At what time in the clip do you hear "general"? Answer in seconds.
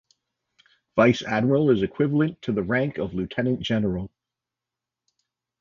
3.59-4.09